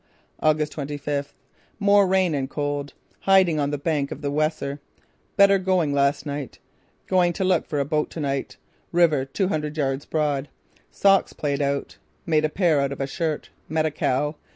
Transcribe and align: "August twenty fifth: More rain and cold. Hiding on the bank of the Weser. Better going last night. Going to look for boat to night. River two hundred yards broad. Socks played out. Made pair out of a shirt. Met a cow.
"August 0.39 0.71
twenty 0.71 0.97
fifth: 0.97 1.35
More 1.77 2.07
rain 2.07 2.33
and 2.33 2.49
cold. 2.49 2.95
Hiding 3.19 3.59
on 3.59 3.69
the 3.69 3.77
bank 3.77 4.09
of 4.11 4.23
the 4.23 4.31
Weser. 4.31 4.79
Better 5.37 5.59
going 5.59 5.93
last 5.93 6.25
night. 6.25 6.57
Going 7.05 7.33
to 7.33 7.43
look 7.43 7.67
for 7.67 7.85
boat 7.85 8.09
to 8.09 8.19
night. 8.19 8.57
River 8.91 9.25
two 9.25 9.49
hundred 9.49 9.77
yards 9.77 10.05
broad. 10.05 10.49
Socks 10.89 11.33
played 11.33 11.61
out. 11.61 11.97
Made 12.25 12.51
pair 12.55 12.81
out 12.81 12.91
of 12.91 12.99
a 12.99 13.05
shirt. 13.05 13.51
Met 13.69 13.85
a 13.85 13.91
cow. 13.91 14.33